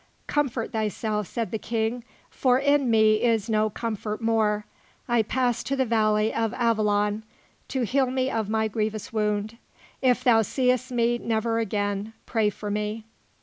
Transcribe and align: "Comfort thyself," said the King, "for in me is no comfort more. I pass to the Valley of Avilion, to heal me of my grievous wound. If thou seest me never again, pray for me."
"Comfort 0.25 0.71
thyself," 0.71 1.27
said 1.27 1.51
the 1.51 1.59
King, 1.59 2.03
"for 2.31 2.57
in 2.57 2.89
me 2.89 3.21
is 3.21 3.47
no 3.51 3.69
comfort 3.69 4.19
more. 4.19 4.65
I 5.07 5.21
pass 5.21 5.61
to 5.65 5.75
the 5.75 5.85
Valley 5.85 6.33
of 6.33 6.53
Avilion, 6.53 7.21
to 7.67 7.81
heal 7.85 8.07
me 8.09 8.31
of 8.31 8.49
my 8.49 8.67
grievous 8.67 9.13
wound. 9.13 9.59
If 10.01 10.23
thou 10.23 10.41
seest 10.41 10.91
me 10.91 11.19
never 11.19 11.59
again, 11.59 12.13
pray 12.25 12.49
for 12.49 12.71
me." 12.71 13.05